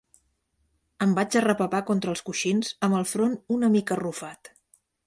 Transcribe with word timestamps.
Em 1.07 1.13
vaig 1.19 1.37
arrepapar 1.41 1.83
contra 1.91 2.15
els 2.17 2.27
coixins 2.31 2.73
amb 2.89 3.01
el 3.03 3.07
front 3.13 3.39
una 3.59 3.73
mica 3.79 3.99
arrufat. 3.99 4.53